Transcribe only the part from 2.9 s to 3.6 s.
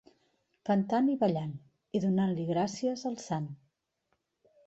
al sant.